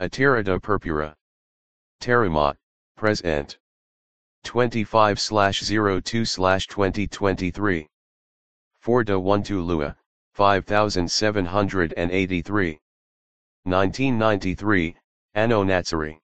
[0.00, 1.14] Atira de Purpura.
[2.00, 2.56] Terramot,
[2.96, 3.58] present.
[4.44, 7.86] 25 02 2023.
[8.82, 9.94] 4 de 1 to Lua,
[10.32, 12.78] 5783.
[13.64, 14.94] 1993,
[15.34, 16.18] Anno Natsari.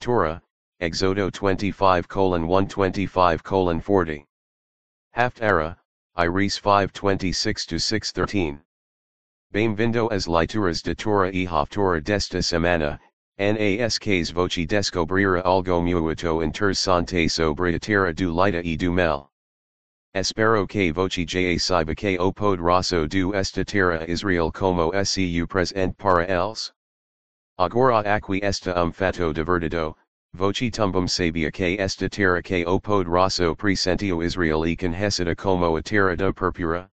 [0.00, 0.40] Torah,
[0.80, 4.24] Exodo 25 125 40.
[5.16, 5.76] Haftara,
[6.14, 8.60] Iris 526 to 613.
[9.54, 12.98] Bem-vindo as leituras de Torah e Haftorah desta semana,
[13.38, 19.30] NASKs voci descobrir algo muito interessante sobre a terra do lida e do mel.
[20.12, 25.96] Espero que voci ja saiba que o poderoso do esta terra Israel como SCU present
[25.98, 26.72] para eles.
[27.56, 29.94] Agora aqui esta um fato divertido,
[30.34, 35.80] voci tumbum sabia que esta terra que o poderoso presentio Israel e conhecida como a
[35.80, 36.90] terra da purpura.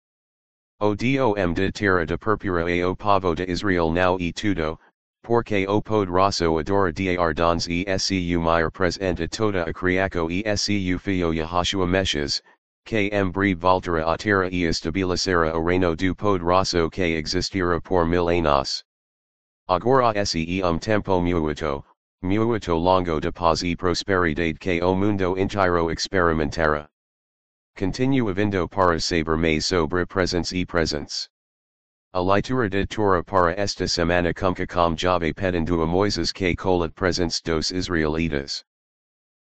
[0.83, 4.79] O dom de terra de purpura e o pavo de Israel now e tudo,
[5.23, 10.99] porque o poderoso adora dar dons e scu maior presente toda a criaco e scu
[10.99, 12.41] fio Yahashua Meshes,
[12.91, 18.31] em breve voltará a terra e estabelecerá o reino do poderoso que existirá por mil
[18.31, 18.83] anos.
[19.69, 21.85] Agora se um tempo muito,
[22.23, 26.89] muito longo de paz e prosperidade que o mundo inteiro experimentará.
[27.81, 31.31] Continua vindo para saber mais sobre presence e presence.
[32.13, 32.21] A
[32.69, 37.73] de Torah para esta semana cumca com jave pedindo a Moises que colat presence dos
[37.73, 38.63] Israelitas.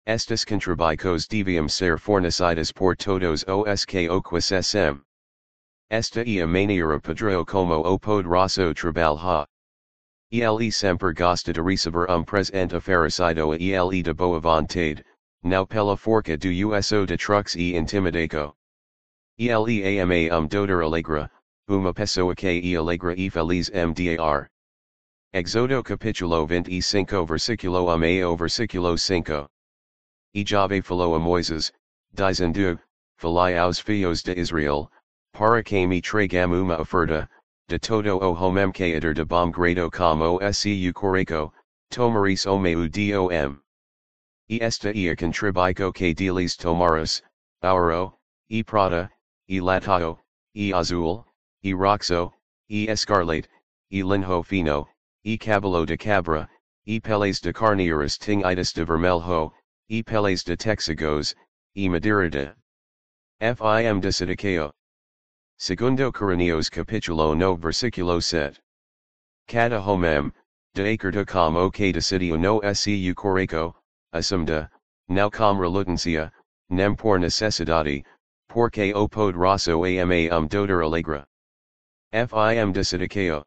[0.05, 5.01] Estas contribuicos deviam ser fornecidas por todos os que oquis sm.
[5.89, 9.47] Esta e a maneira padrão como o poderoso trabalha.
[10.29, 15.03] Ele sempre gosta de receber um presente oferecido a ele de boa vontade,
[15.47, 18.53] now pela forca do uso de truques e intimidaco.
[19.37, 21.29] Ele ama um dodor alegra,
[21.67, 24.49] uma pessoa que e alegra e feliz mdar.
[25.33, 29.47] Exodo capítulo 25 versículo 1 ao versículo 5.
[30.33, 31.71] E Jave falou a Moises,
[32.13, 32.79] dizendo,
[33.17, 34.91] Falai aos filhos de Israel,
[35.33, 37.27] para que me tragam uma oferta,
[37.67, 41.53] de todo o homem que de bom grado como scu coreco,
[41.89, 43.59] tomaris o meu dom.
[44.49, 47.21] E esta e a contribuico que deles tomaras,
[47.61, 48.17] auro,
[48.49, 49.11] e prata,
[49.49, 50.19] e latao,
[50.55, 51.25] e azul,
[51.61, 52.31] e roxo,
[52.69, 53.49] e escarlate,
[53.91, 54.87] e linho fino,
[55.25, 56.47] e cabelo de cabra,
[56.85, 59.51] e peles de carneiras tingitas de vermelho,
[59.89, 61.35] e peles de texagos,
[61.75, 64.71] e madeira de fim de sidiceo.
[65.57, 68.61] Segundo Coríntios capítulo no versículo 7.
[69.45, 70.31] Cada homem,
[70.73, 73.75] de acordo com o que decidiu no scu coreco,
[74.17, 74.69] assumpta,
[75.07, 76.31] now com relutancia,
[76.69, 78.03] nem por necessidade,
[78.49, 81.25] porque o poderoso ama um dodor alegra.
[82.11, 83.43] Fim decidiceo.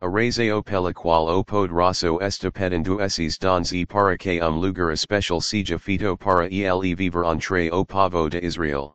[0.00, 5.40] Arraseo pela qual o poderoso está pedindo esses dons e para que um lugar especial
[5.40, 8.94] seja feito para ele viver entre o povo de Israel.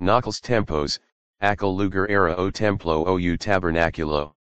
[0.00, 0.98] Naqueles tempos,
[1.40, 4.34] aquel lugar era o templo ou o tabernáculo.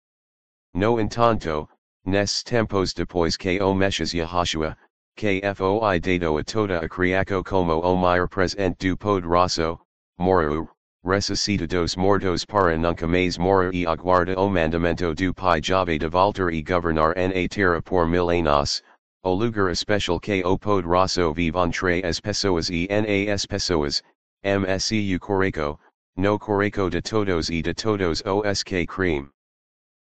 [0.74, 1.68] No entanto,
[2.04, 4.76] nes tempos depois que o Meshas Yahashua,
[5.16, 9.78] que foi dado a toda a criaco como o maior presente do poderoso,
[10.18, 10.68] moru,
[11.04, 16.52] ressuscitados mortos para nunca mais morir e aguarda o mandamento do Pai Jave de voltar
[16.52, 18.82] e governar na terra por mil anos,
[19.22, 24.02] o lugar especial que o poderoso vive entre as pessoas e nas pessoas,
[24.42, 25.78] mscu coreco,
[26.16, 29.33] no coreco de todos e de todos os que cream.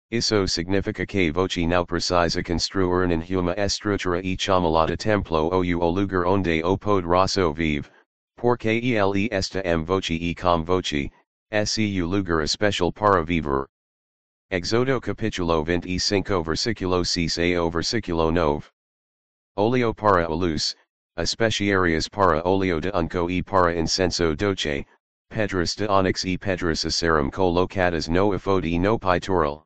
[0.08, 6.24] Isso significa que voce não precisa construir nenhuma estrutura e chamalada templo ou o lugar
[6.26, 7.90] onde o poderoso vive,
[8.36, 11.10] porque ele esta m voce e com voce,
[11.52, 13.66] scu lugar especial para viver.
[14.52, 18.70] Exodo capítulo 25 versículo 6 ao versículo 9.
[19.56, 20.76] Oleo para olus,
[21.18, 24.86] especiarias para oleo de unco e para incenso doce,
[25.30, 29.65] pedras de onyx e pedras acerum colocadas no efode no pitoral.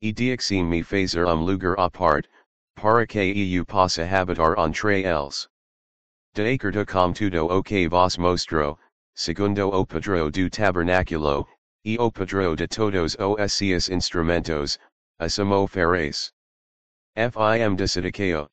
[0.00, 2.26] E diexim me fazer um lugar apart,
[2.76, 5.48] para que eu possa habitar entre eles.
[6.34, 8.78] De acordo com tudo o vos mostro,
[9.16, 11.46] segundo o padrão do tabernáculo,
[11.84, 14.78] e o padrão de todos os seus instrumentos,
[15.18, 16.32] assumo fareis.
[17.16, 18.48] Fim de decidiceo.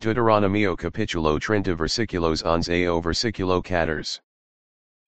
[0.00, 4.20] Deuteronomio capítulo 30 versículos 11 ao versículo 14.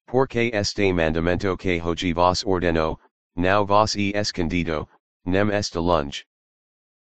[0.07, 2.99] Porque este mandamento que hoje vos ordeno,
[3.37, 4.87] now vos e escondido,
[5.27, 6.25] nem esta lunge.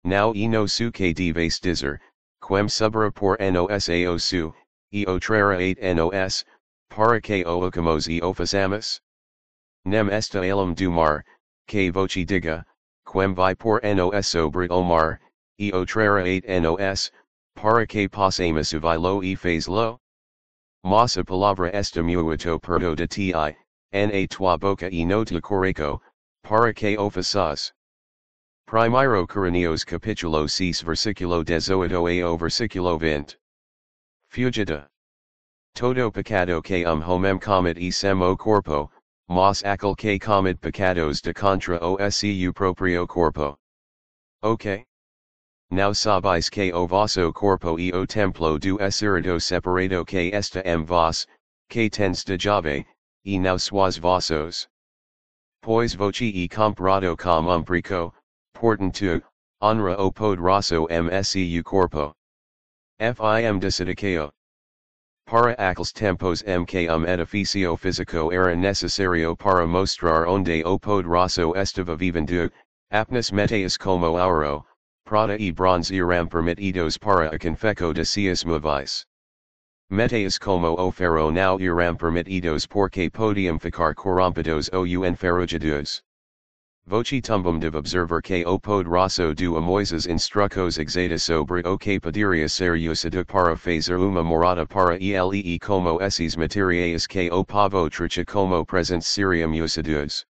[0.04, 2.00] Now e no su que deves dizer,
[2.42, 4.54] quem subra por nos ao su,
[4.92, 6.46] e o trara 8 nos,
[6.90, 9.02] para que o ocamos e o façamos?
[9.86, 11.24] Nem esta alum do mar,
[11.68, 12.66] que voce diga,
[13.12, 15.20] quem vai por nos sobre o mar,
[15.58, 17.12] e otrera 8 nos,
[17.56, 20.00] para que pasemos lo e faz lo?
[20.84, 26.02] Massa palavra esta muito perdo de ti, na tua boca e no te coreco,
[26.44, 27.10] para que o
[28.72, 28.90] faças.
[28.90, 29.28] Primeiro
[29.86, 33.38] capítulo 6 versículo 18 ao versículo 20.
[34.30, 34.88] Fugita.
[35.76, 38.90] Todo pecado que um homem comet e sem o corpo,
[39.28, 43.58] mas aquel que comet pecados de contra o seu proprio corpo.
[44.42, 44.86] Ok?
[45.70, 50.86] Now sabis que o vosso corpo e o templo do espírito separado que esta em
[50.86, 51.28] vos,
[51.70, 52.86] que tens de jave,
[53.26, 54.68] e now sois vossos.
[55.62, 58.14] Pois voci e comprado com um preco,
[58.54, 59.22] portanto,
[59.62, 62.14] honra o poderoso mscu corpo.
[63.00, 64.32] Fim desidicao.
[65.26, 71.54] Para aqueles tempos m que um edificio físico era necessário para mostrar onde o poderoso
[71.56, 72.52] estava vivendo,
[72.92, 74.66] apenas meteis como auro,
[75.06, 79.06] prata e bronze eram permitidos para a confeco de seus movies.
[79.90, 86.02] Meteis como o ferro now eram permitidos porque podiam ficar corrompidos ou enferrujados.
[86.88, 92.50] Voci tumbum div observer que o poderoso do amoises instrucos exata sobre o que poderia
[92.50, 98.66] ser para fazer uma morada para ele como esses materiais que o pavo tricha como
[98.66, 100.26] present seriam usados.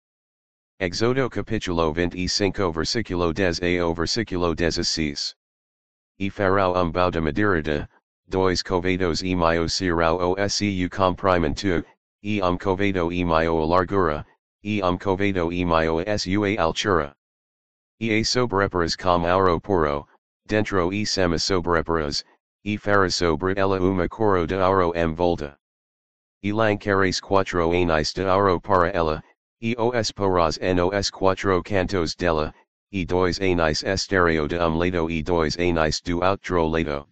[0.80, 5.34] Exodo capítulo 25 versículo 10 ao versículo 16.
[6.18, 7.88] E farão um balde madeira
[8.30, 11.84] dois covados e mio serão o seu comprimento,
[12.22, 14.26] e um covado e mio largura,
[14.62, 17.14] e um covado e mio sua altura.
[17.98, 20.06] E a sobreparas com auro puro,
[20.46, 22.24] dentro e sema sobreparas,
[22.64, 25.56] e fará sobre ela uma coro de auro em volta.
[26.42, 29.22] E lancares quatro anis de auro para ela,
[29.62, 32.54] e os porás nos quatro cantos dela,
[32.92, 37.08] e dois anis estereo de um lado e dois anis do outro lado.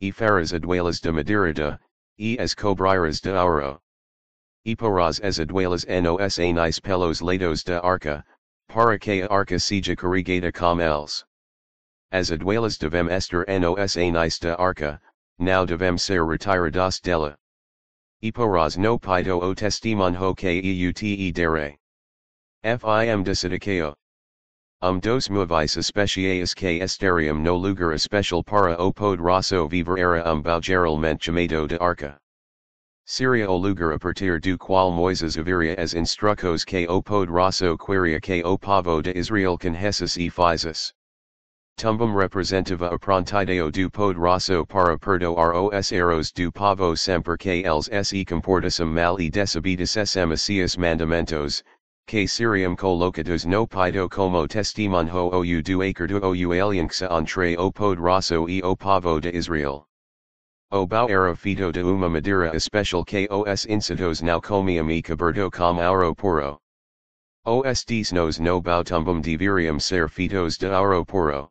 [0.00, 1.80] E farás aduelas de madeira,
[2.18, 3.80] e as cobriras de auro.
[4.64, 8.24] E porás as aduelas nos anis pelos lados de arca,
[8.68, 11.24] para que arca seja carregada com eles.
[12.12, 15.00] As aduelas devem estar nos anis de arca,
[15.38, 17.36] now devem ser retiradas dela.
[18.22, 18.30] E
[18.76, 21.78] no pido o testimonho que eute dere.
[22.62, 23.94] Fim de desidicao.
[24.82, 30.42] Um dos movies especiais que esterium no lugar especial para o poderoso viver era um
[30.42, 32.18] balgeralmente chamado de arca.
[33.12, 33.98] Seria o lugar a
[34.56, 38.56] qual Moises haveria as instrucos que o poderoso queria que o
[39.02, 40.94] de Israel conheces e fizes.
[41.76, 47.90] Tumbum representava a prontideo do poderoso para perdoar os erros do povo sempre que eles
[48.06, 51.64] se comportassem mal e desobedecessem seus mandamentos,
[52.06, 57.72] que seriam colocados no pito como testimonho ou du do acordo ou aliança entre o
[57.72, 59.89] poderoso e o povo de Israel.
[60.72, 65.80] O bau era fito de uma madeira especial KOS incitos now comiam e coberto com
[65.80, 66.60] auro puro.
[67.44, 71.48] Os nos no bau tumbum deveriam ser fitos de auro puro.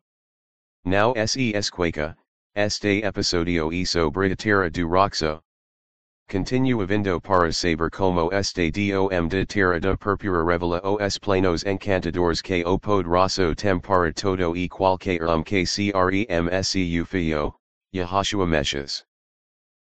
[0.86, 2.16] Now se esqueca,
[2.56, 5.42] este episodio e sobre a tierra do roxo.
[6.30, 12.40] Continua vindo para saber como este dom de tierra de purpura revela os planos encantadores
[12.40, 17.54] que o poderoso tem para todo e qualquer um que cremscu fio,
[17.92, 19.04] Yahashua Meshes.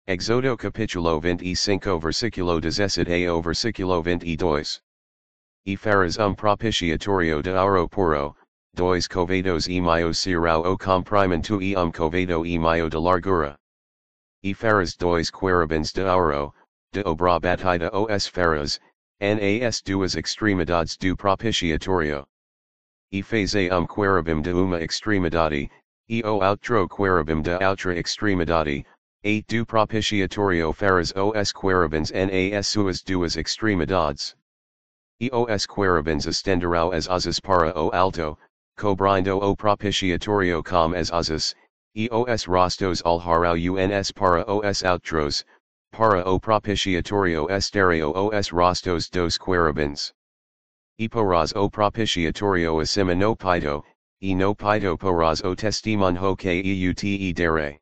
[0.09, 4.81] Exodo capítulo 25 versículo 17 ao versículo 22.
[5.67, 8.35] E faras um propiciatorio de auro puro,
[8.73, 13.55] dois covados e mio serão o comprimento e um covado e mio de largura.
[14.43, 16.55] E faras dois querubins de auro,
[16.91, 18.81] de obra batida os faras,
[19.21, 22.27] nas duas extremidades do propiciatorio.
[23.13, 25.71] E faze um querubim de uma extremidade,
[26.09, 28.87] e o outro querubim de outra extremidade,
[29.29, 34.35] 8 do propiciatorio faras os querubins nas suas duas extremidades.
[35.21, 38.39] E os querubins estenderão as asas para o alto,
[38.79, 41.55] cobrindo o propiciatorio com as asas,
[41.95, 45.45] e os rostos alharão uns para os outros,
[45.93, 50.15] para o propiciatorio estereo os rostos dos querubins.
[50.99, 51.07] E
[51.55, 53.85] o propiciatorio acima no pito,
[54.23, 57.79] e no pito porás o testimonio que eute dere.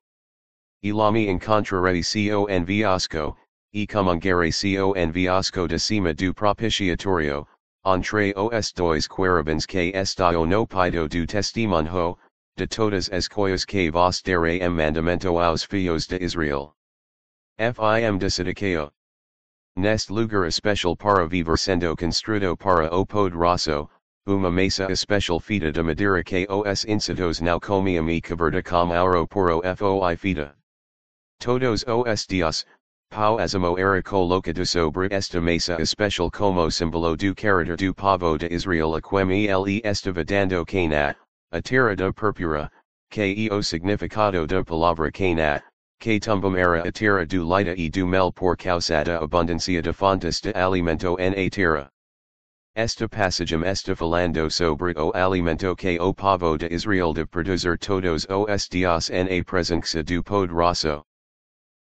[0.86, 2.00] Ilami encontrarei
[2.30, 3.36] con viasco,
[3.74, 7.44] e comungere con viasco de cima do propiciatorio,
[7.84, 12.16] entre os dois querubins que estao no pito do testimonio,
[12.56, 16.72] de todas as coisas que vos dere em mandamento aos fios de Israel.
[17.58, 18.92] Fim desidicao.
[19.76, 23.90] Nest lugar especial para viver sendo construido para o poderoso,
[24.24, 29.26] uma mesa especial fita de madeira que os incitos não comiam e coberta com auro
[29.26, 30.55] puro foi fita.
[31.38, 32.64] Todos os dias,
[33.10, 38.94] pau era colocado sobre esta mesa especial como símbolo do caráter do pavo de Israel
[38.96, 41.14] a quem ele estava dando cana,
[41.52, 42.70] a terra da purpura,
[43.10, 45.62] que o significado da palavra cana,
[46.00, 49.92] que tumbum era a terra do lida e do mel por causa da abundância de
[49.92, 51.88] fontes de alimento na terra.
[52.74, 58.26] Esta passagem está falando sobre o alimento que o povo de Israel de produzir todos
[58.28, 61.05] os dias na presença do poderoso.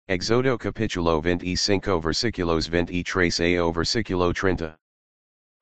[0.08, 4.78] Exodo capítulo 25 versículos 23 ao versículo 30.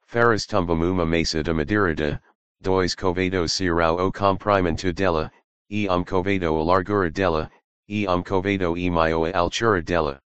[0.06, 2.20] Faras tumbum uma mesa de madeira de,
[2.60, 5.32] dois covedos serão o comprimento dela,
[5.70, 7.50] e um covedo a largura dela,
[7.88, 10.20] e um covedo e meio a altura dela.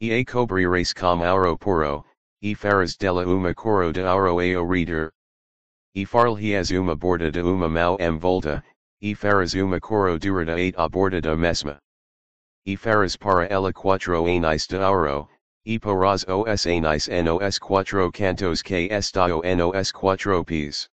[0.00, 2.04] E a cobrires com auro puro,
[2.42, 5.12] e faras dela uma coro de auro ao reader.
[5.94, 8.64] E farlhias uma borda de uma mau em volta,
[9.00, 11.78] e faras uma coro durada eight a borda da mesma.
[12.68, 15.26] E faras para ela quatro anis de auro,
[15.64, 20.86] e porás os anis nos quatro cantos que estio nos quatro pis.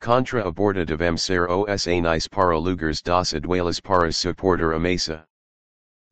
[0.00, 5.26] Contra a borda devem ser os anis para lugares das aduelas para suportar a mesa.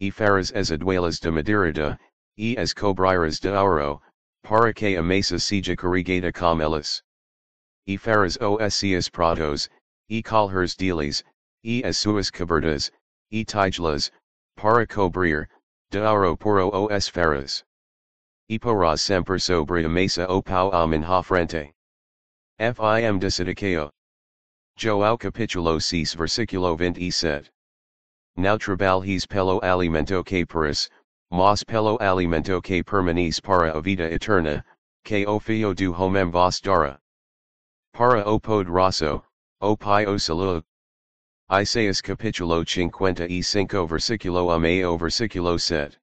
[0.01, 1.97] E faras as aduelas de madeira de,
[2.37, 4.03] e as cobriras de auro,
[4.43, 7.05] para que a mesa seja corrigada com elas.
[7.87, 9.71] E faras os seus pratos,
[10.09, 11.23] e colhers deles,
[11.63, 12.91] e as suas cobertas,
[13.31, 14.11] e tigelas,
[14.57, 15.49] para cobrir,
[15.91, 16.01] de
[16.39, 17.65] puro os faras.
[18.49, 21.73] E porás sempre sobre a mesa o pau amin ha frente.
[22.59, 23.91] Fim desidicao.
[24.77, 27.51] Joao capítulo 6 versículo 27.
[28.37, 30.89] Now trabalhes pelo alimento que paris,
[31.31, 34.65] mas pelo alimento que permanes para a vida eterna,
[35.05, 36.99] que o fio do homem vos dara.
[37.93, 39.23] Para o poderoso,
[39.61, 40.63] o pai o.
[41.53, 45.99] Isaías capítulo 55 versículo um, 1 ao versículo 7.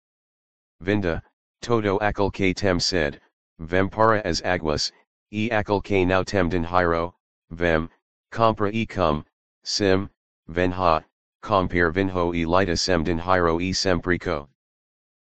[0.80, 1.24] Vinda,
[1.60, 3.20] todo aquel que tem sed,
[3.58, 4.92] vem para as águas,
[5.32, 7.16] e aquel que não tem dinheiro,
[7.50, 7.90] vem,
[8.32, 9.26] compra e come,
[9.64, 10.08] sim,
[10.48, 11.04] ven ha,
[11.42, 14.48] compare vinho e lida sem dinheiro e semprico.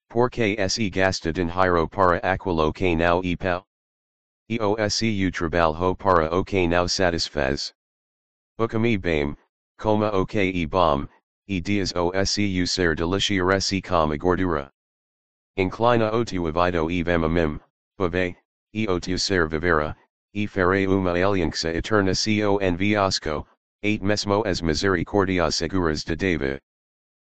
[0.08, 3.37] Porque se gasta dinheiro para aquilo que não e.
[4.48, 7.72] E o se trabalho para o que não satisfaz.
[8.58, 9.37] Ukami bame,
[9.78, 11.06] coma o que e bom,
[11.47, 14.70] e dias o seu ser deliciar se com a gordura.
[15.56, 17.61] Inclina o tu avido e vem
[17.97, 18.37] bave,
[18.75, 19.97] e o ser vivera,
[20.35, 23.47] e fere uma aliança eterna con viasco,
[23.82, 26.61] eight mesmo as misericordias seguras de David.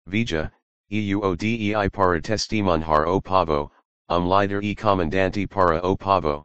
[0.08, 0.50] Vija,
[0.90, 3.70] EUODEI para testimonhar o pavo,
[4.08, 6.42] um líder e comandante para o pavo.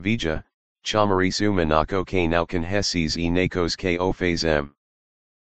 [0.00, 0.44] Vija,
[0.82, 4.70] chamaris umanaco que não conheces e nacos que o fazem.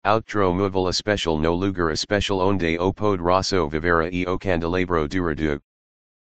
[0.07, 5.63] Outro movel especial no lugar especial onde o poderoso vivera e o candelabro durado.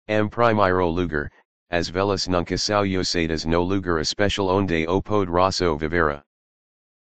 [0.06, 1.32] M primeiro lugar,
[1.68, 6.22] as velas nunca sausadas no lugar especial onde o poderoso vivera.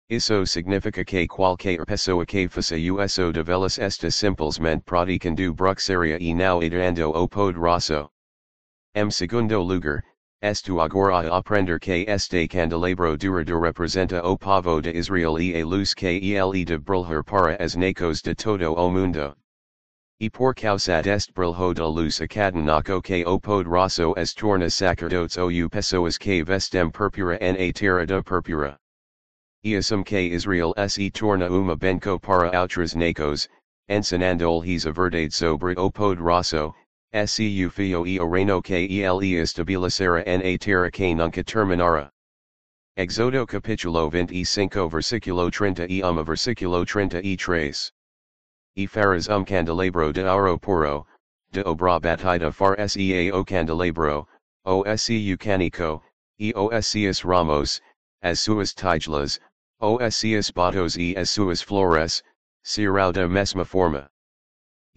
[0.08, 6.34] Isso significa que qualquer pessoa que faça uso de velas esta simplesmente praticando bruxaria e
[6.34, 8.10] não adorando o poderoso.
[8.92, 10.02] Em segundo lugar,
[10.42, 15.64] estu agora a aprender que este candelabro durado representa o pavo de Israel e a
[15.64, 19.34] luz que ele de brilhar para as nacos de todo o mundo.
[20.20, 25.36] E por causa deste brilho de luz acadanaco que o pod poderoso es torna sacerdotes
[25.36, 28.78] ou pessoas que vestem purpura na terra de purpura.
[29.64, 33.48] Iasum que Israel se torna uma benco para outras nacos,
[33.88, 36.74] ensinando lhes a verdade sobre o pod poderoso,
[37.24, 42.10] seu fio e o reino que ele estabelecerá na terra que nunca terminará.
[42.98, 47.92] Exodo capítulo 25 versículo 31 a versículo 33.
[48.74, 51.06] E faras um candelabro de auro puro,
[51.52, 54.26] de obra batida far sea o candelabro,
[54.64, 54.82] o
[55.38, 56.02] canico,
[56.38, 57.80] e os seus ramos,
[58.22, 59.38] as suas tigelas,
[59.80, 62.22] os seus batos e as suas flores,
[62.62, 64.10] serão da mesma forma.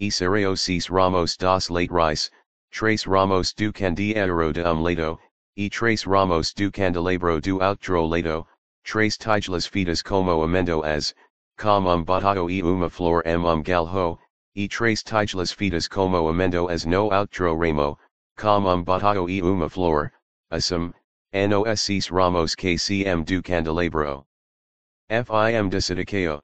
[0.00, 2.30] E serão seis ramos das laterais,
[2.72, 5.18] tres ramos do candeeiro de um lado,
[5.54, 8.46] e tres ramos do candelabro do outro lado,
[8.82, 11.14] tres tigelas fitas como amendo as,
[11.58, 14.18] com um batao e uma flor em um galho,
[14.54, 17.98] e tres tigelas fitas como amendo as no outro ramo,
[18.38, 20.10] com um batao e uma flor,
[20.50, 20.94] assim,
[21.34, 24.24] nos seis ramos que cm do candelabro.
[25.10, 26.40] Fim desidicao.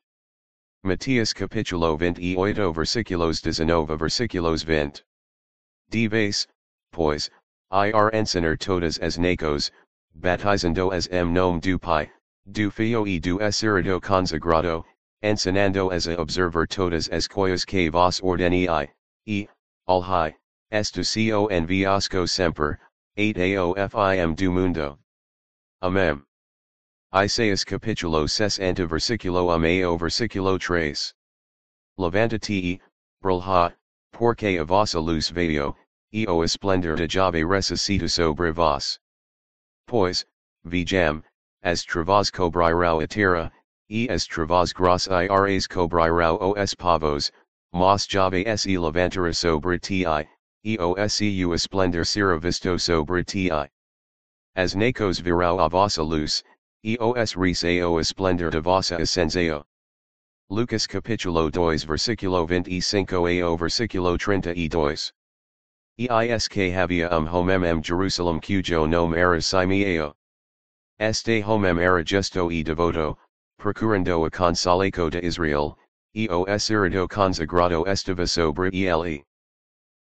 [0.86, 5.02] Mateus capítulo 28 versículos 19 versículos 20.
[5.90, 6.46] Dives,
[6.92, 7.28] pois,
[7.72, 9.72] ir ensinar todas as nacos,
[10.14, 12.08] batizando as em nome do pai,
[12.52, 14.84] do filho e do espírito consagrado,
[15.24, 18.88] ensinando as a observar todas as coisas que vos ordenei,
[19.26, 19.48] e,
[19.88, 20.36] all high,
[20.70, 22.78] estu co enviasco semper,
[23.18, 24.96] 8 aofim do mundo.
[25.82, 26.22] Amém.
[27.16, 31.14] Isaías capítulo 60 versículo ameo versículo 3.
[31.96, 32.78] Levanta-te,
[33.22, 33.74] brilha,
[34.12, 35.74] porque a vossa luz veio,
[36.12, 38.98] e o esplendor de Jave ressuscita sobre vós.
[39.86, 40.26] Pois,
[40.62, 41.24] vejam,
[41.62, 43.50] as travas cobrairão a terra,
[43.88, 47.32] e as travas gras iras cobrairão os pavos,
[47.72, 50.04] mas Jave se levantara sobre ti,
[50.62, 53.48] e o seu esplendor será visto sobre ti.
[54.54, 56.44] As nacos virão a vossa luz,
[56.86, 59.64] e os riseo esplendor de vossa ascenseo.
[60.48, 65.12] Lucas capítulo 2 versículo 25 ao versículo 32.
[65.98, 70.14] Eisk havia um homem em Jerusalem cujo nome era Simeao.
[71.00, 73.18] Este homem era justo e devoto,
[73.58, 75.76] procurando a consolaco de Israel,
[76.14, 79.24] e o espírito consagrado estava sobre ele.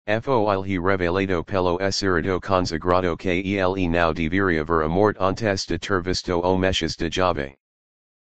[0.06, 5.80] Foi he revelado pelo espírito consagrado que ele não deveria ver a morte antes de
[5.80, 7.56] ter visto o mechas de Jave.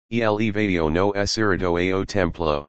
[0.10, 2.68] Ele veio no espírito ao templo.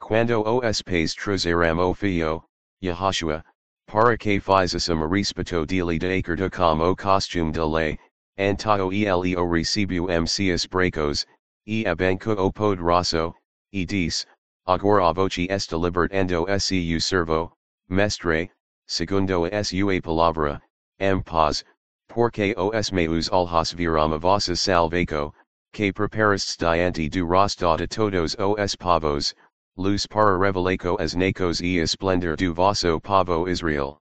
[0.00, 2.42] Quando os pais trouxeram o filho,
[2.82, 3.44] Yahashua,
[3.86, 7.98] para que fizessem um a respeito dele de acordo com o costume de lei,
[8.38, 11.26] antao ele o recebeu mcs bracos,
[11.66, 13.34] e abanco o poderoso,
[13.72, 14.24] e disse,
[14.66, 17.55] agora voce está libertando seu servo,
[17.88, 18.50] mestre,
[18.86, 20.60] segundo a sua palavra,
[20.98, 21.64] em paz,
[22.08, 25.32] porque os meus olhos viram a vossa salvaco,
[25.72, 29.34] que preparastes diante do rostro de todos os pavos,
[29.76, 34.00] luz para revelaco as nacos e esplendor do vosso pavo Israel.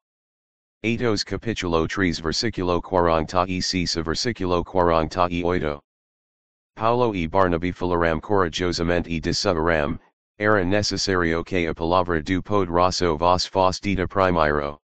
[0.84, 5.82] Atos capítulo 3 versículo 46 versículo 48.
[6.75, 10.00] Paulo e Barnabé falaram corajosamente e disseram,
[10.38, 14.77] era necessário que a palavra do poderoso vos fosse dita primeiro.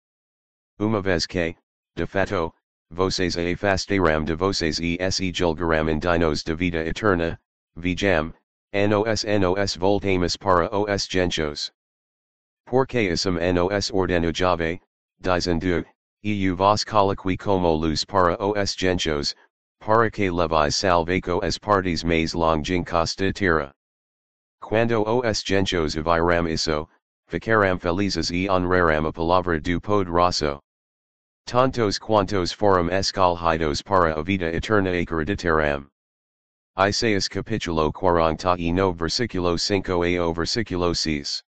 [0.78, 1.56] Uma vez que,
[1.96, 2.54] de fato,
[2.92, 7.36] vocês afastaram de vocês e se julgaram indignos de vida eterna,
[7.74, 8.32] vejam,
[8.72, 11.72] nos nos voltamos para os gentios.
[12.64, 14.80] Porque isum nos ordeno jave,
[15.20, 15.84] dizendo,
[16.22, 19.34] eu vos coloqui como luz para os gentios,
[19.80, 23.74] para que levis salvaco as partes mais longínquas de terra.
[24.60, 26.88] Quando os gentios viram isso,
[27.26, 30.60] ficaram felizes e honraram a palavra do poderoso.
[31.46, 35.88] Tantos quantos foram escolhidos para a vida eterna acreditaram.
[36.78, 41.42] Isaías capítulo 49 versículo 5 ao versículo 6.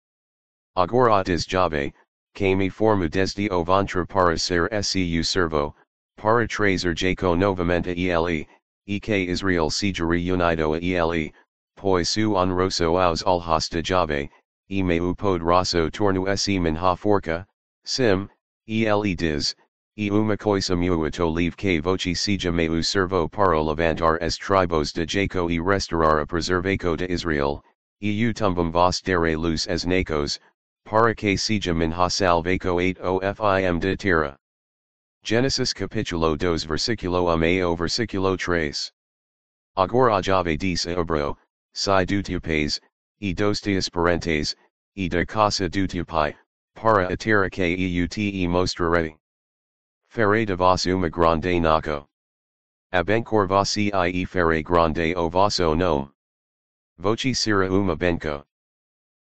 [0.77, 1.93] Agora des Jave,
[2.35, 5.75] que me formo desde o ventre para ser seu servo,
[6.17, 8.47] para trazer Jaco novamente ele,
[8.87, 11.35] e que Israel seja reunido a ele,
[11.79, 13.23] pois su honroso aos
[13.83, 14.29] Jave,
[14.69, 17.47] e meu poderoso torno se minha forca,
[17.85, 18.29] sim,
[18.67, 19.55] ele diz,
[19.97, 25.07] E uma coisa muito livre que voce seja meu servo para levantar as tribos de
[25.07, 27.63] Jaco e restaurar a preservaco de Israel,
[28.01, 30.41] e eu também vos darei luz as nacos,
[30.85, 34.37] para que seja minha salvaco 8 ofim de terra.
[35.23, 38.93] Gênesis capítulo 2 versículo 1 ao versículo 3.
[39.77, 41.37] Agora jave dice obro,
[41.79, 42.81] si tupes,
[43.21, 44.57] e dos dias parentes,
[44.97, 46.35] e de casa du tupai,
[46.75, 49.17] para a terra que eu te mostrarei.
[50.11, 52.05] Fere de vos uma grande naco.
[52.93, 56.11] Abencor vossi ie fere grande o vosso nome.
[56.99, 58.45] Voci sira uma benco.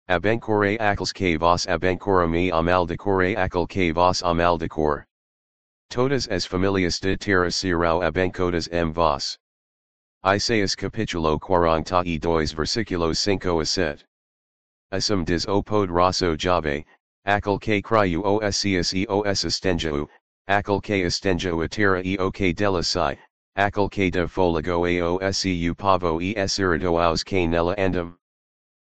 [0.08, 5.04] Abencore acles que vos abencora me amaldecore acal que vos amaldecor.
[5.90, 9.36] Todas as familias de terra serão abencodas m vos.
[10.26, 14.04] Isaías capítulo 42 versículo 5 a 7.
[14.90, 16.84] Assum diz o poderoso Jave,
[17.24, 20.08] aquel que criou os cias e os estengeu,
[20.48, 22.52] aquel que estenjo a terra e o que
[23.54, 28.16] aquel que de folago ao seu pavo e esirido aos que nela andam.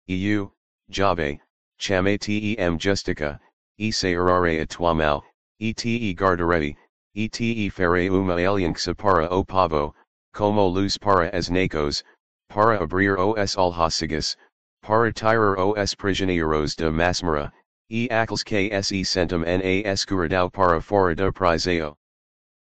[0.09, 0.53] Eu,
[0.89, 1.41] Jave,
[1.79, 3.41] chame tem justica,
[3.79, 5.23] e seirare a tuamau,
[5.61, 6.77] e te guardarei,
[7.15, 9.95] e te fere uma aliança para o pavo,
[10.33, 12.03] como luz para as nacos,
[12.49, 14.37] para abrir os alhocigas,
[14.83, 17.53] para tirar os prisioneiros de masmara,
[17.91, 21.97] E aqueles que se sentam na escuridão para fora do priseo.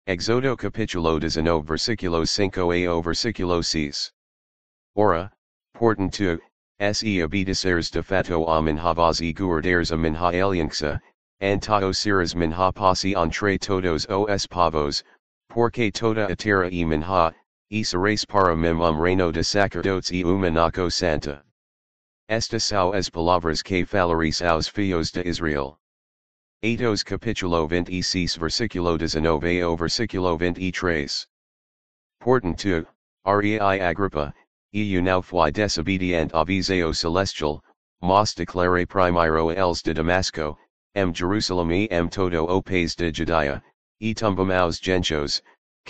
[0.07, 4.12] Exodo capítulo 19 versículo 5 ao versículo 6.
[4.95, 5.33] Ora,
[5.75, 6.38] portanto,
[6.92, 11.01] se obedeceres de fato a minha voz e guardares a minha aliança,
[11.40, 15.03] antao seres minha posse entre todos os povos,
[15.49, 17.35] Porque toda a terra e minha,
[17.70, 21.44] e sereis para mim um reino de sacerdotes e uma naco santa.
[22.29, 25.79] Estas são as palavras que falaris aos filhos de Israel.
[26.62, 31.26] Atos capítulo 26 versículo 19 ao versículo 23.
[32.20, 32.87] Portanto,
[33.24, 34.33] rei Agrippa,
[34.72, 37.62] eu não fui desobedient aviseo celestial,
[38.00, 40.57] mas declare primeiro els de Damasco,
[40.94, 43.62] m Jerusalem e m todo o país de Judea,
[44.00, 45.42] e tumbam aos gentios,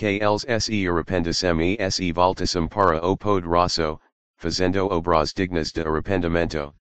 [0.02, 3.98] els se arrependissem e se voltassem para o poderoso,
[4.36, 6.74] fazendo obras dignas de arrependimento.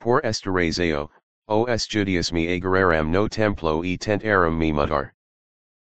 [0.00, 1.10] Por esta razão,
[1.48, 5.12] os judios me agarraram no templo e tentaram me matar.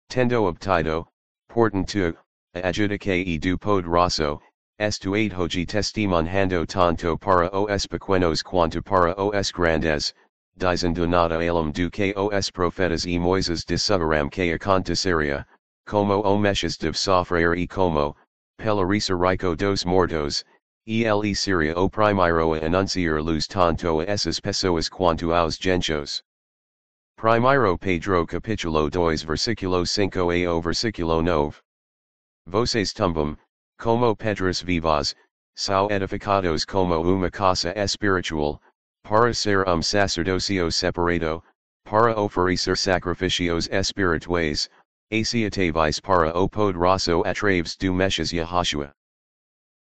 [0.10, 1.08] Tendo obtido,
[1.47, 2.17] portanto,
[2.53, 4.41] a adjudique e do poderoso,
[4.79, 10.13] estu aid hoji testimonhando tanto para os pequenos quanto para os grandes,
[10.58, 15.45] dizendo nada alum do que os profetas e Moises disseram que aconteceria,
[15.85, 18.15] como o mexes deve sofrer e como,
[18.57, 20.43] pela rico dos mortos,
[20.85, 26.23] ele seria o primeiro a anunciar luz tanto a essas pessoas quanto aos gentios.
[27.17, 31.61] Primeiro Pedro capítulo 2 versículo 5 ao versículo 9.
[32.45, 33.37] Vocês tumbam,
[33.79, 35.15] como pedras vivas,
[35.55, 38.61] são edificados como uma casa espiritual,
[39.03, 41.43] para ser um sacerdocio separado,
[41.85, 44.69] para oferecer sacrificios espirituais,
[45.13, 48.91] aciatavis para o poderoso atraves do Meshas Yahashua.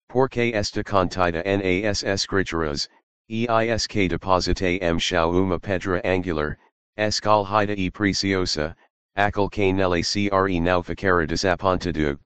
[0.07, 2.87] Porque esta contida nas escrituras,
[3.27, 6.57] eisk deposite m shau uma pedra angular,
[6.99, 8.75] escalhida e preciosa,
[9.17, 12.19] aquel que nele cre não ficara.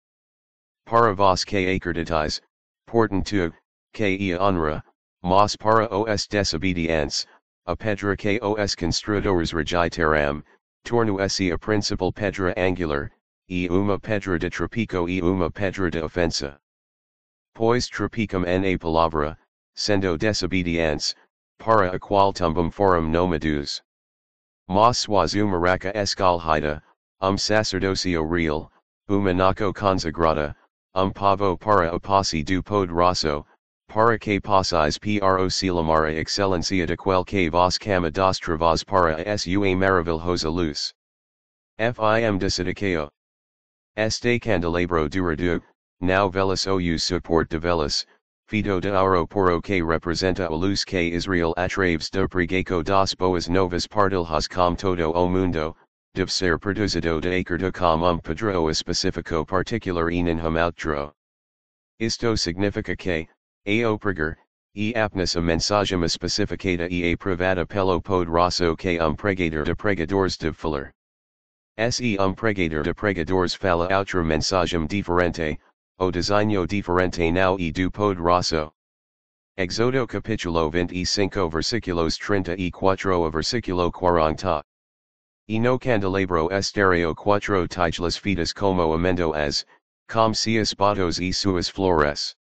[0.86, 2.41] Para vos que acreditais,
[2.88, 3.54] portanto,
[3.93, 4.84] que e honra,
[5.24, 7.26] mas para os desobedientes,
[7.65, 10.43] a pedra que os construtores rejeitaram,
[10.88, 13.12] torno-se a principal pedra angular,
[13.50, 16.58] e uma pedra de tropico e uma pedra de ofensa.
[17.54, 19.38] Pois tropicum na palavra,
[19.76, 21.13] sendo desobedientes,
[21.60, 23.84] para a qual tumbum forum nomadus.
[24.69, 26.82] Mas suas uma raca escalhida,
[27.21, 28.71] um sacerdocio real,
[29.10, 30.56] uma naco consagrada,
[30.95, 33.45] um pavo para a posse do poderoso,
[33.88, 39.76] para que possais proclamar a excelência de quel que vos cama das travas para sua
[39.76, 40.93] maravilhosa luz.
[41.78, 43.10] Fim de desidicao.
[43.95, 45.62] Este candelabro duradug,
[46.02, 48.06] now velas ou support de velas,
[48.47, 53.50] fido de auro poro que representa a luz que Israel atraves do pregaco das boas
[53.50, 55.76] novas partilhas com todo o mundo,
[56.13, 61.12] deve ser produzido de acordo com um padrão específico particular e ninhum outro.
[62.00, 63.28] Isto significa que,
[63.84, 64.38] ao pregar,
[64.73, 70.56] e apnes a mensagem especificada e aprovada pelo poderoso que um pregador de pregadores deve
[70.56, 70.93] falar.
[71.91, 75.60] Se um pregador de pregadores fala outra mensagem diferente,
[75.99, 78.71] o designo diferente não e do poderoso.
[79.58, 84.63] Exodo capítulo 25 versículos 34 a versículo 40.
[85.49, 89.65] E no candelabro estéreo quatro tigelas fitas como amendo as,
[90.08, 92.36] com seus batos e suas flores.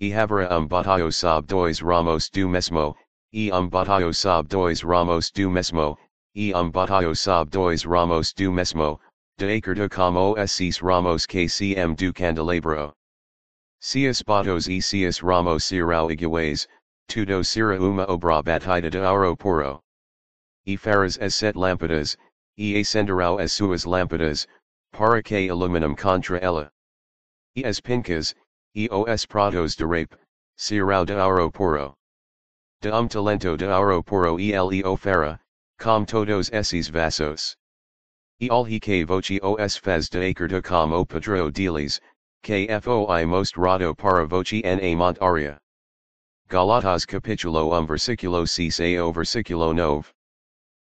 [0.00, 2.94] E haverá um bataio sob dois ramos do mesmo,
[3.32, 5.98] e um bataio sob dois ramos do mesmo,
[6.36, 9.00] e um bataio sob dois ramos do mesmo,
[9.36, 12.92] de acordo com os seis ramos que cm do candelabro.
[13.80, 16.68] Seus batos e seus ramos serão iguais,
[17.08, 19.80] tudo será uma obra batida de ouro puro.
[20.64, 22.16] E farás as set lâmpadas,
[22.56, 24.46] e acenderão as suas lâmpadas,
[24.92, 26.70] para que iluminam contra ela.
[27.56, 28.36] E as pincas,
[28.74, 30.16] e os pratos de rape,
[30.56, 31.94] serão de ouro puro.
[32.80, 35.40] De um talento de ouro puro e ele ofera,
[35.78, 37.56] com todos esses vasos.
[38.40, 42.00] E all he que voce os fez de acordo com o padrão deles,
[42.42, 45.58] que foi most rado para voce na montaria.
[46.48, 50.12] Galatas capítulo 1 versículo 6 ao versículo 9.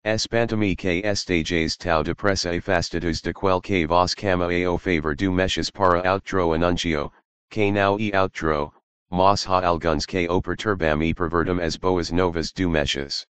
[0.04, 5.70] Espantami que estages tau depressa afastados de quel que vos cama ao favor do mexes
[5.70, 7.12] para outro anuncio,
[7.54, 8.72] que não e outro,
[9.08, 13.28] mas ha alguns que o perturbam e pervertam as boas novas do mexes.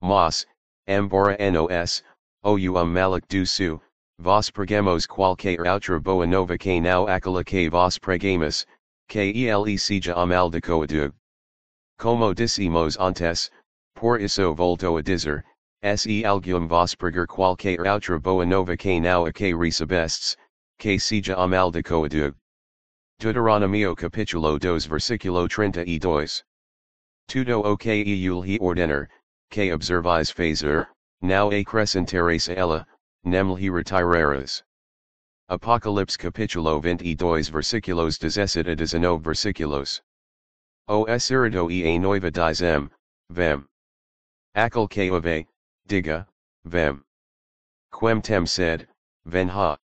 [0.00, 0.46] Mas,
[0.88, 2.02] embora nos,
[2.42, 3.82] ou um malik do su,
[4.18, 8.64] vos pregamos qualquer outra boa nova que não aquela que vos pregamos,
[9.08, 11.12] que ele seja amaldiçoado.
[11.98, 13.50] Como dissemos antes,
[13.94, 15.44] por isso volto a dizer,
[15.98, 20.34] se algum vos pregar qualquer outra boa nova que não a que recebestes,
[20.78, 22.34] que seja amaldiçoado.
[23.20, 26.44] Deuteronomio capítulo 2 versículo 32.
[27.26, 29.08] Tudo o que eu lhe ordenar,
[29.50, 30.88] que observais fazer,
[31.22, 32.86] now acrescentares ela,
[33.24, 34.62] nem lhe retiraras.
[35.48, 40.02] Apocalipse capítulo 22 versículos 17 a 19 versículos.
[40.86, 42.90] O esirido e a noiva dizem,
[43.30, 43.64] vem.
[44.54, 45.08] Aquel que
[45.86, 46.28] diga,
[46.64, 47.00] vem.
[47.90, 48.86] Quem tem sed,
[49.24, 49.78] venha.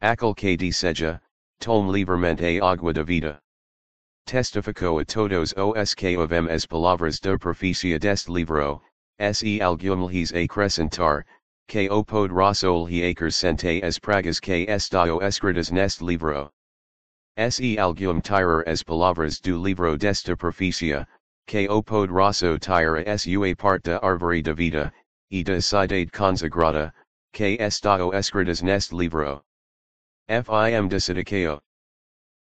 [0.00, 1.20] Aquel que deseja,
[1.62, 3.38] tome livremente agua da vida.
[4.26, 8.82] Testificou a todos os que ouvem as palavras da profecia deste livro,
[9.32, 11.24] se algum a acrescentar,
[11.68, 16.50] que o poderosol he acrescente as pragas que estao escritas neste livro.
[17.48, 21.06] Se algum tirar as palavras do livro desta profecia,
[21.46, 24.92] que o poderoso tira sua parte da árvore da vida,
[25.30, 26.92] e da cidade consagrada,
[27.32, 29.44] que estao escritas neste livro.
[30.32, 31.60] Fim de desidicao.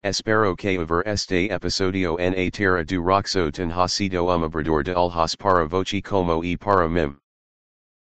[0.04, 5.36] Espero que over este episodio na terra do roxo ten sido um abrador de alhas
[5.36, 7.18] para voci como e para mim.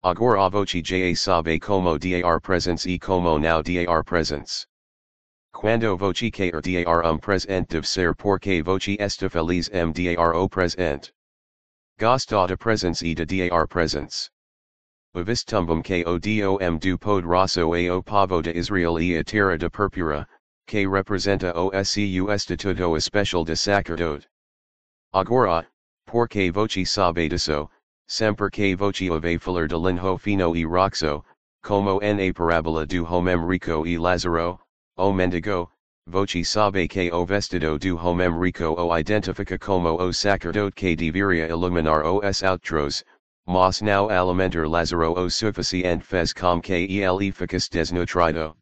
[0.02, 4.66] Agora a ja sabe como dar presence e como now dar presence.
[5.54, 10.48] Quando voci quer dar um presente deve ser porque voci esta feliz m dar o
[10.48, 11.12] presente.
[12.00, 14.30] Gosta de presence e de dar presence.
[15.16, 20.26] Uvistumbum que o dom do poderoso a o pavo de Israel e terra de purpura,
[20.66, 24.26] que representa OSCU Estatuto Especial de Sacerdote.
[25.14, 25.64] Agora,
[26.06, 27.70] porque voci sabe disso,
[28.06, 31.24] sempre que voci ove falar de linho fino e roxo,
[31.62, 34.60] como na parabola do homem rico e Lazaro,
[34.98, 35.70] o mendigo,
[36.10, 41.48] voci sabe que o vestido do homem rico o identifica como o sacerdote que deveria
[41.48, 43.02] iluminar os outros,
[43.46, 48.56] mas não alimentar Lazaro o suficiente fez com que ele ficasse desnutrido.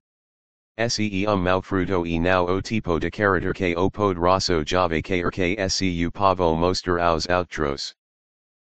[0.77, 5.31] Se um mau fruto e não o tipo de caráter que o poderoso jave quer
[5.31, 7.95] que su pavo mostrar aos outros.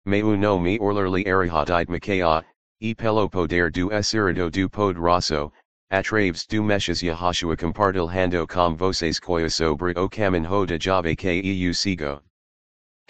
[0.05, 2.43] Meu nome orlerly arihadite makia,
[2.81, 5.53] e pelo poder do esirido do poderoso,
[5.93, 11.75] atraves do meshas Yahashua compartilhando com vocês coisa sobre o caminho de jave que eu
[11.75, 12.21] sigo.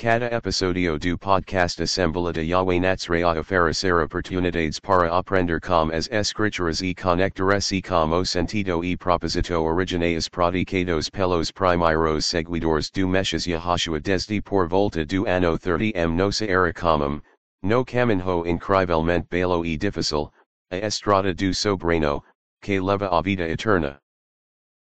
[0.00, 6.80] Cada episodio do podcast Assembla de Yahweh Natsraya oferecer oportunidades para aprender com as escrituras
[6.80, 14.00] e conectar-se com o sentido e propósito originais praticados pelos primeiros seguidores do Meshas Yahashua
[14.00, 17.20] desde por volta do ano 30 m nossa era comum,
[17.62, 20.32] no caminho incrivelmente belo e difícil,
[20.70, 22.24] a estrada do sobrano,
[22.62, 23.98] que leva a vida eterna.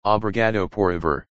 [0.04, 1.28] Obrigado por ver.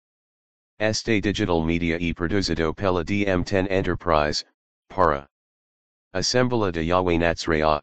[0.79, 4.45] Este digital media e produzido pela DM10 Enterprise,
[4.89, 5.25] para.
[6.13, 7.81] Assembla de Yahweh Natsraya.